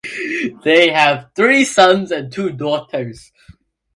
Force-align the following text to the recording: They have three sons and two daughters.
They 0.63 0.89
have 0.89 1.29
three 1.35 1.63
sons 1.63 2.11
and 2.11 2.31
two 2.33 2.49
daughters. 2.53 3.31